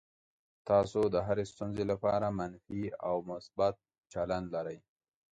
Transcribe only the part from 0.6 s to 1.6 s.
تاسو د هرې